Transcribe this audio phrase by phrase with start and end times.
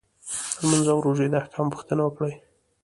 [0.59, 2.33] لمونځ او روژې د احکامو پوښتنه وکړي.